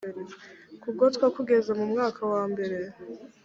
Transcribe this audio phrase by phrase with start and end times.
[0.83, 2.77] kugotwa kugeza mu mwaka wambere